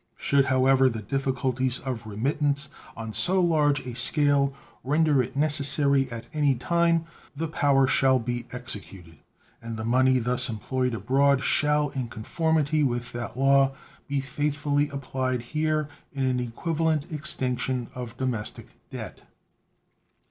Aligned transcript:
Should, 0.17 0.45
however, 0.45 0.89
the 0.89 1.03
difficulties 1.03 1.77
of 1.77 2.07
remittance 2.07 2.69
on 2.97 3.13
so 3.13 3.39
large 3.39 3.81
a 3.85 3.93
scale 3.93 4.51
render 4.83 5.21
it 5.21 5.35
necessary 5.35 6.11
at 6.11 6.25
any 6.33 6.55
time, 6.55 7.05
the 7.35 7.47
power 7.47 7.85
shall 7.85 8.17
be 8.17 8.47
executed 8.51 9.17
and 9.61 9.77
the 9.77 9.85
money 9.85 10.17
thus 10.17 10.49
employed 10.49 10.95
abroad 10.95 11.43
shall, 11.43 11.89
in 11.91 12.07
conformity 12.07 12.81
with 12.83 13.11
that 13.11 13.37
law, 13.37 13.73
be 14.07 14.21
faithfully 14.21 14.89
applied 14.89 15.43
here 15.43 15.87
in 16.13 16.25
an 16.25 16.39
equivalent 16.39 17.11
extinction 17.13 17.87
of 17.93 18.17
domestic 18.17 18.69
debt. 18.89 19.21